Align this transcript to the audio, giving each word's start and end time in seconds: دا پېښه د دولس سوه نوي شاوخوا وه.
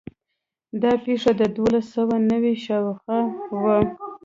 دا 0.81 0.91
پېښه 1.05 1.31
د 1.41 1.41
دولس 1.55 1.85
سوه 1.95 2.15
نوي 2.31 2.53
شاوخوا 2.65 3.19
وه. 3.63 3.77